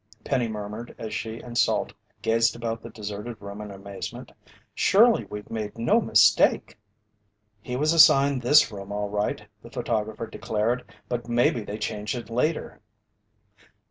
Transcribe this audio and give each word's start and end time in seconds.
Penny 0.23 0.47
murmured 0.47 0.95
as 0.97 1.13
she 1.13 1.39
and 1.41 1.55
Salt 1.55 1.93
gazed 2.23 2.55
about 2.55 2.81
the 2.81 2.89
deserted 2.89 3.39
room 3.39 3.61
in 3.61 3.69
amazement. 3.69 4.31
"Surely 4.73 5.25
we've 5.25 5.51
made 5.51 5.77
no 5.77 6.01
mistake." 6.01 6.75
"He 7.61 7.75
was 7.75 7.93
assigned 7.93 8.41
this 8.41 8.71
room 8.71 8.91
all 8.91 9.09
right," 9.09 9.45
the 9.61 9.69
photographer 9.69 10.25
declared. 10.25 10.91
"But 11.07 11.29
maybe 11.29 11.61
they 11.63 11.77
changed 11.77 12.15
it 12.15 12.31
later." 12.31 12.81